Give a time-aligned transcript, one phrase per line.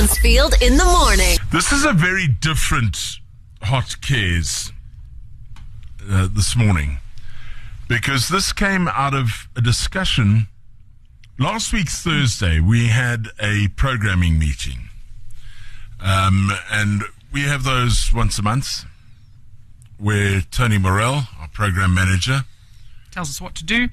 [0.00, 1.36] Mansfield in the morning.
[1.52, 3.18] This is a very different
[3.60, 4.72] hot case
[6.10, 7.00] uh, this morning
[7.86, 10.46] because this came out of a discussion.
[11.38, 14.88] Last week, Thursday, we had a programming meeting.
[16.00, 18.86] Um, and we have those once a month
[19.98, 22.44] where Tony Morell, our program manager,
[23.10, 23.90] tells us what to do.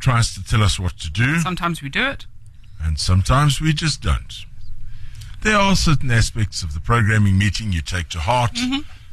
[0.00, 2.26] tries to tell us what to do, Sometimes we do it.
[2.82, 4.44] and sometimes we just don't.
[5.42, 8.58] There are certain aspects of the programming meeting you take to heart,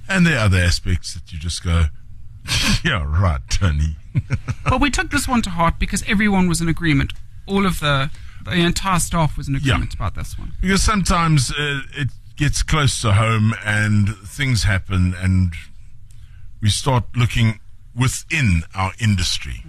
[0.10, 1.86] and there are other aspects that you just go,
[2.84, 3.96] yeah, right, Tony.
[4.64, 7.14] But we took this one to heart because everyone was in agreement.
[7.46, 8.10] All of the
[8.44, 10.54] the entire staff was in agreement about this one.
[10.62, 15.54] Because sometimes uh, it gets close to home and things happen, and
[16.62, 17.60] we start looking
[17.96, 19.64] within our industry.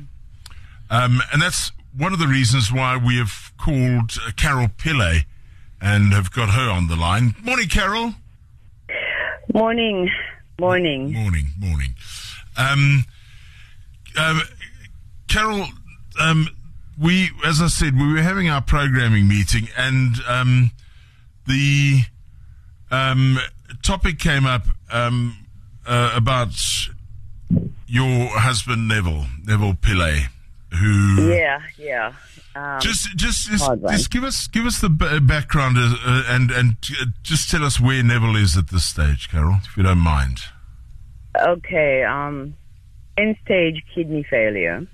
[0.91, 5.25] Um, and that's one of the reasons why we have called uh, Carol Pillay
[5.81, 7.35] and have got her on the line.
[7.43, 8.15] Morning, Carol.
[9.53, 10.11] Morning,
[10.59, 11.13] morning.
[11.13, 11.95] Morning, morning.
[12.57, 13.05] Um,
[14.19, 14.43] um,
[15.29, 15.67] Carol,
[16.21, 16.49] um,
[17.01, 20.71] we, as I said, we were having our programming meeting, and um,
[21.47, 22.03] the
[22.91, 23.39] um,
[23.83, 25.37] topic came up um,
[25.87, 26.55] uh, about
[27.87, 30.27] your husband Neville, Neville Pillay,
[30.73, 32.13] who Yeah, yeah.
[32.57, 36.51] Um, just just just, just give us give us the b- background uh, uh, and
[36.51, 39.99] and uh, just tell us where Neville is at this stage, Carol, if you don't
[39.99, 40.39] mind.
[41.39, 42.03] okay.
[42.03, 42.55] Um,
[43.19, 44.87] end stage kidney failure,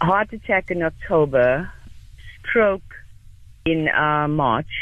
[0.00, 1.70] heart attack in October,
[2.48, 2.94] stroke
[3.66, 4.72] in uh, March.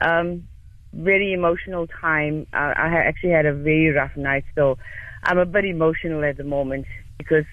[0.00, 0.46] Um,
[0.92, 2.46] very emotional time.
[2.52, 4.78] Uh, I actually had a very rough night, so
[5.24, 6.86] I'm a bit emotional at the moment
[7.18, 7.44] because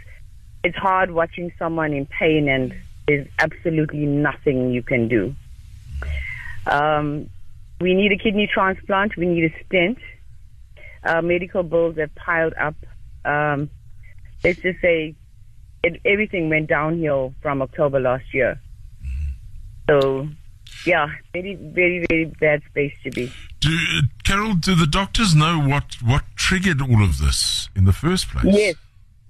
[0.64, 2.76] it's hard watching someone in pain and
[3.08, 5.36] there's absolutely nothing you can do.
[6.66, 7.30] Um,
[7.80, 9.18] we need a kidney transplant.
[9.18, 9.98] We need a stent.
[11.04, 12.76] Uh, medical bills have piled up.
[13.26, 13.70] Um,
[14.44, 15.16] let's just say
[15.84, 18.60] it, everything went downhill from October last year.
[19.90, 20.30] So,
[20.86, 23.32] yeah, very, very, very bad space to be.
[23.60, 24.54] Do uh, Carol?
[24.54, 28.46] Do the doctors know what what triggered all of this in the first place?
[28.56, 28.76] Yes,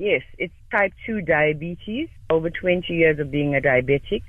[0.02, 4.24] yes, it's type 2 diabetes, over 20 years of being a diabetic.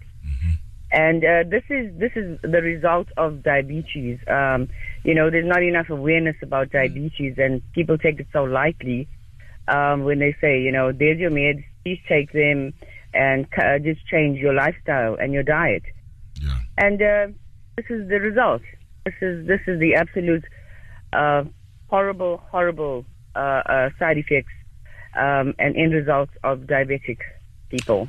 [0.95, 4.19] And uh, this is this is the result of diabetes.
[4.29, 4.69] Um,
[5.05, 9.09] you know, there's not enough awareness about diabetes, and people take it so lightly
[9.69, 12.75] um, when they say, you know, there's your meds, please take them,
[13.15, 15.83] and uh, just change your lifestyle and your diet.
[16.43, 16.59] Yeah.
[16.77, 17.27] And uh,
[17.79, 18.61] this is the result.
[19.07, 20.45] This is this is the absolute
[21.15, 21.45] uh,
[21.89, 24.53] horrible, horrible uh, uh, side effects
[25.15, 27.19] um, and end result of diabetic
[27.69, 28.09] people.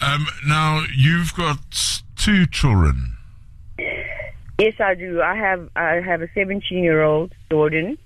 [0.00, 1.58] Um, now you've got
[2.16, 3.16] two children.
[4.58, 5.22] Yes, I do.
[5.22, 7.98] I have I have a 17 year old Jordan.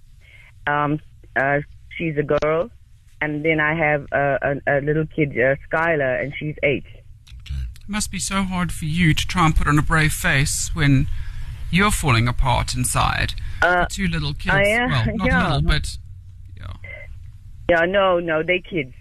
[0.67, 1.01] Um,
[1.37, 1.61] uh,
[1.97, 2.71] she's a girl,
[3.21, 6.85] and then I have a, a, a little kid, uh, Skylar, and she's eight.
[7.47, 10.71] It must be so hard for you to try and put on a brave face
[10.75, 11.07] when
[11.71, 13.35] you're falling apart inside.
[13.61, 14.55] The two little kids.
[14.55, 15.47] I am, well, not yeah.
[15.47, 16.06] little, but yeah.
[17.69, 18.95] Yeah, no, no, they kids.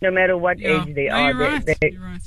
[0.00, 0.82] No matter what yeah.
[0.82, 1.80] age they no, are, they, right.
[1.80, 2.22] they, right.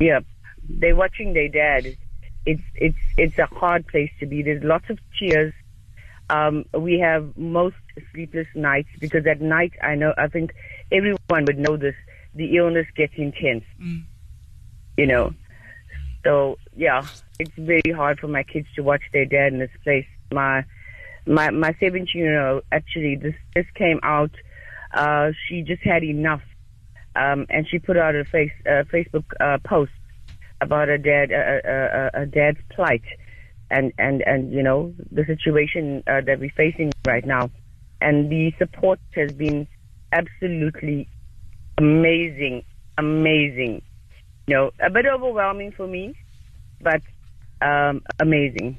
[0.00, 0.20] Yeah,
[0.68, 1.96] they're watching their dad.
[2.44, 4.42] It's it's it's a hard place to be.
[4.42, 5.52] There's lots of tears.
[6.28, 7.76] Um, we have most
[8.12, 10.54] sleepless nights because at night I know I think
[10.90, 11.94] everyone would know this.
[12.34, 13.64] The illness gets intense.
[13.80, 14.04] Mm.
[14.96, 15.34] You know,
[16.24, 17.06] so yeah,
[17.38, 20.06] it's very hard for my kids to watch their dad in this place.
[20.32, 20.64] My
[21.26, 24.30] my my 17 year old actually this this came out.
[24.92, 26.42] Uh, she just had enough
[27.14, 29.92] um, and she put out a face uh, Facebook uh, post
[30.60, 33.02] about her dad, uh, uh, uh, a dad's plight,
[33.70, 37.50] and and and you know the situation uh, that we're facing right now,
[38.00, 39.66] and the support has been
[40.12, 41.08] absolutely
[41.78, 42.64] amazing,
[42.96, 43.82] amazing.
[44.46, 46.14] You know, a bit overwhelming for me,
[46.80, 47.02] but
[47.60, 48.78] um, amazing.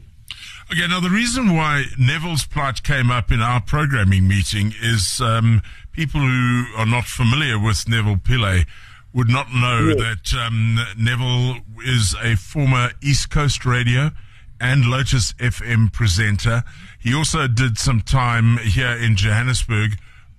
[0.72, 5.62] Okay, now the reason why Neville's plight came up in our programming meeting is um,
[5.94, 8.66] people who are not familiar with Neville Pillay
[9.14, 14.12] would not know that um, Neville is a former East Coast Radio
[14.60, 16.64] and Lotus FM presenter.
[17.00, 19.92] He also did some time here in Johannesburg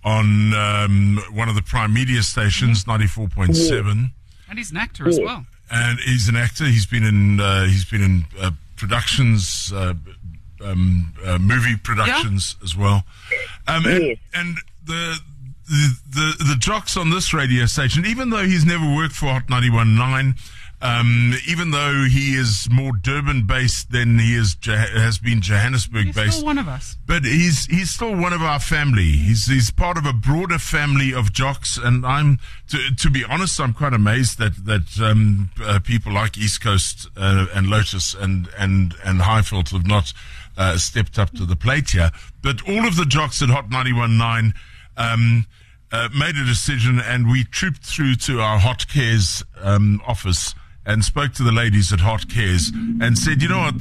[0.05, 4.11] on um, one of the Primedia stations, 94.7
[4.51, 5.47] And he's an actor as well.
[5.71, 6.65] and he's an actor.
[6.65, 9.95] He's been in uh, he's been in uh, productions, uh,
[10.63, 13.05] um, uh, movie productions as well.
[13.69, 14.19] Um, and, Yes.
[14.35, 15.19] and the,
[15.69, 19.47] the the the jocks on this radio station, even though he's never worked for Hot
[19.49, 20.35] 91.9,
[20.83, 26.15] Um, even though he is more Durban based than he is has been Johannesburg He's
[26.15, 26.97] based, still one of us.
[27.07, 29.13] but he's he's still one of our family.
[29.13, 32.39] He's he's part of a broader family of jocks, and I'm
[32.69, 37.09] to to be honest, I'm quite amazed that that um, uh, people like East Coast
[37.17, 40.13] uh, and Lotus and and and Highveld have not
[40.59, 42.11] uh, stepped up to the plate here.
[42.43, 44.53] But all of the jocks at Hot 91.9
[44.97, 45.47] um,
[45.93, 50.55] uh, made a decision, and we trooped through to our Hot Cares um, office
[50.87, 52.71] and spoke to the ladies at Hot Cares
[53.01, 53.75] and said, you know what,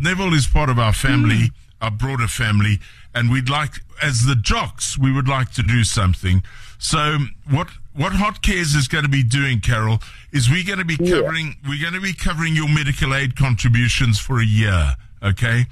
[0.00, 2.78] Neville is part of our family, our broader family,
[3.14, 6.42] and we'd like, as the jocks, we would like to do something.
[6.78, 7.18] So
[7.50, 10.00] what what Hot Cares is going to be doing, Carol,
[10.32, 14.18] is we're going to be covering we're going to be covering your medical aid contributions
[14.18, 15.64] for a year, okay?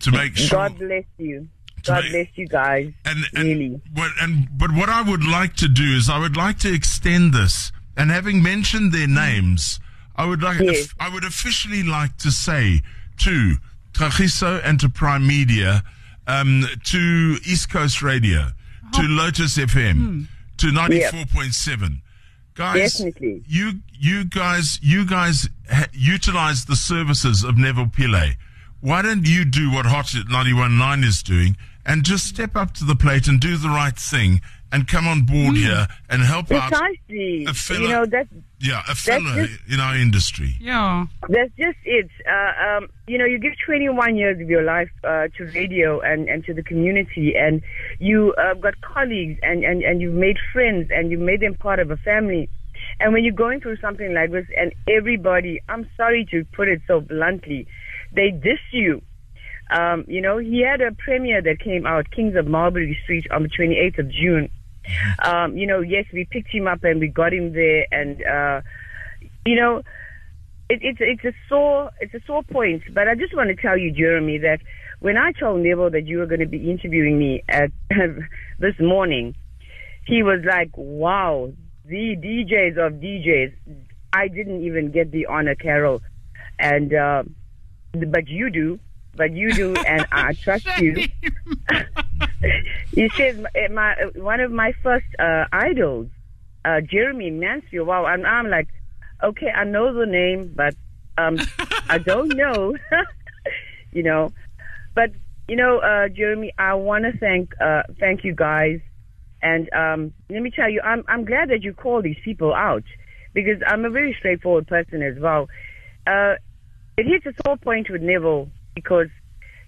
[0.00, 1.48] To make sure God bless you.
[1.84, 2.92] God bless you guys.
[3.04, 3.80] and, and really.
[3.94, 7.32] What, and but what I would like to do is I would like to extend
[7.32, 9.80] this, and having mentioned their names,
[10.16, 10.88] I would like Yes.
[10.98, 12.82] I would officially like to say
[13.18, 13.56] to
[13.92, 15.82] Kagiso and to Primedia,
[16.26, 18.48] um, to East Coast Radio,
[18.94, 20.26] to Lotus FM,
[20.58, 22.02] to ninety four point seven.
[22.54, 23.44] Guys, Definitely.
[23.46, 28.34] you you guys you guys ha- utilize the services of Neville Pillay.
[28.80, 32.94] Why don't you do what Hot 91.9 is doing and just step up to the
[32.94, 34.40] plate and do the right thing
[34.70, 36.70] and come on board here and help out?
[36.70, 37.44] Precisely.
[37.46, 38.28] a fella- You know, that's
[38.60, 40.54] Yeah, a fellow just- in our industry.
[40.60, 41.06] Yeah.
[41.28, 42.08] That's just it.
[42.30, 46.28] Uh, um, you know, you give 21 years of your life uh, to radio and,
[46.28, 47.62] and to the community, and
[47.98, 51.80] you uh, got colleagues, and, and, and you've made friends, and you've made them part
[51.80, 52.48] of a family.
[53.00, 56.80] And when you're going through something like this, and everybody, I'm sorry to put it
[56.86, 57.66] so bluntly,
[58.12, 59.02] they diss you.
[59.70, 63.42] Um, you know, he had a premiere that came out, Kings of Mulberry Street, on
[63.42, 64.50] the 28th of June.
[65.22, 68.62] Um, you know, yes, we picked him up and we got him there, and uh,
[69.44, 69.82] you know,
[70.70, 72.82] it, it's it's a sore it's a sore point.
[72.94, 74.60] But I just want to tell you, Jeremy, that
[75.00, 77.70] when I told Neville that you were going to be interviewing me at
[78.58, 79.34] this morning,
[80.06, 81.52] he was like, "Wow,
[81.84, 83.54] the DJs of DJs."
[84.10, 86.00] I didn't even get the honor, Carol,
[86.58, 87.24] and uh,
[87.92, 88.78] but you do,
[89.14, 91.06] but you do, and I trust you.
[92.92, 96.08] He says my, my one of my first uh, idols,
[96.64, 97.86] uh, Jeremy Mansfield.
[97.86, 98.68] Wow, and I'm like,
[99.22, 100.74] okay, I know the name, but
[101.16, 101.38] um,
[101.88, 102.76] I don't know,
[103.92, 104.32] you know.
[104.94, 105.12] But
[105.48, 108.80] you know, uh, Jeremy, I want to thank uh, thank you guys,
[109.42, 112.84] and um, let me tell you, I'm I'm glad that you call these people out
[113.34, 115.48] because I'm a very straightforward person as well.
[116.98, 119.06] It hits a sore point with Neville because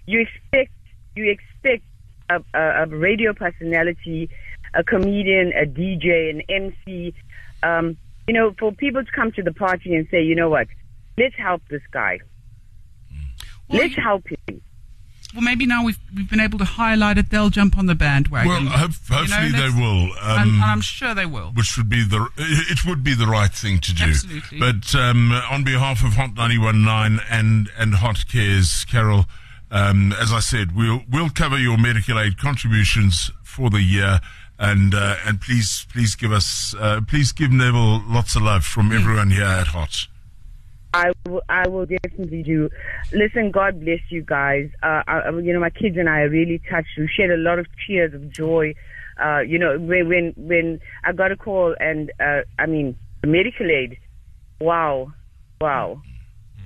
[0.05, 0.71] you expect
[1.15, 1.83] you expect
[2.29, 4.29] a, a, a radio personality,
[4.73, 7.13] a comedian, a DJ, an MC,
[7.63, 7.97] um,
[8.27, 10.67] you know, for people to come to the party and say, you know what,
[11.17, 12.19] let's help this guy,
[13.69, 14.61] Well, let's you- help him.
[15.33, 17.29] Well, maybe now we've we've been able to highlight it.
[17.29, 18.49] They'll jump on the bandwagon.
[18.49, 20.03] Well, hope, hopefully You know, they will.
[20.21, 21.51] and, Um, and I'm sure they will.
[21.53, 24.03] which would be the it would be the right thing to do.
[24.05, 24.59] Absolutely.
[24.59, 29.25] But um, on behalf of Hot 91.9 and and Hot Cares, Carol,
[29.71, 34.19] um, as I said, we'll we'll cover your medical aid contributions for the year.
[34.59, 38.91] And uh, and please please give us uh, please give Neville lots of love from
[38.91, 40.07] everyone here at Hot.
[40.93, 42.69] I will, I will definitely do.
[43.13, 44.69] Listen, God bless you guys.
[44.83, 46.89] Uh, I, I- you know, my kids and I are really touched.
[46.97, 48.73] We shed a lot of tears of joy.
[49.23, 53.27] Uh, you know, when, when, when I got a call and, uh, I mean, the
[53.27, 53.97] medical aid.
[54.59, 55.13] Wow.
[55.59, 56.01] Wow.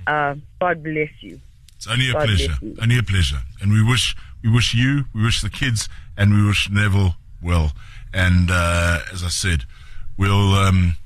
[0.06, 1.40] Uh, God bless you.
[1.76, 3.38] It's only a God pleasure, only a pleasure.
[3.60, 7.72] And we wish we wish you, we wish the kids, and we wish Neville well.
[8.14, 9.64] And uh, as I said,
[10.16, 10.96] we'll um,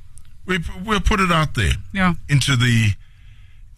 [0.46, 2.92] we we'll put it out there Yeah, into the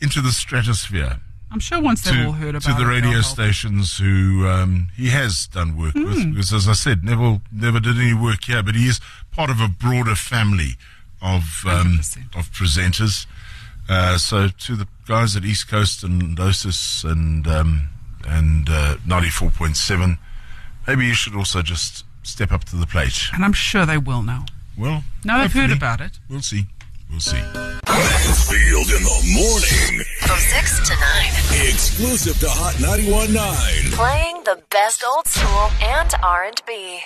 [0.02, 2.78] into the stratosphere I'm sure once they've to, all heard about it.
[2.78, 6.04] to the it, radio stations who um, he has done work Hmm.
[6.04, 6.30] with.
[6.30, 9.00] Because as I said, Neville never did any work here, but he is
[9.32, 10.76] part of a broader family
[11.20, 12.00] of um,
[12.34, 13.26] of presenters.
[13.88, 17.88] Uh, so to the guys at East Coast and Lotus and um,
[18.26, 20.16] and uh, ninety four point seven,
[20.86, 23.28] maybe you should also just step up to the plate.
[23.34, 24.46] And I'm sure they will now.
[24.78, 26.18] Well, Now they've heard about it.
[26.30, 26.64] We'll see.
[27.12, 27.36] We'll see.
[27.36, 30.04] Mansfield in the morning.
[30.24, 31.68] From 6 to 9.
[31.68, 33.92] Exclusive to Hot 91.9.
[33.92, 37.00] Playing the best old school and R&B.